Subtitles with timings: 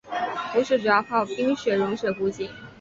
[0.51, 2.49] 湖水主要靠冰雪融水补给。